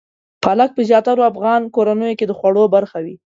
پالک 0.43 0.69
په 0.75 0.81
زیاترو 0.89 1.27
افغان 1.31 1.61
کورنیو 1.75 2.17
کې 2.19 2.25
د 2.27 2.31
خوړو 2.39 2.63
برخه 2.75 2.97
وي. 3.05 3.15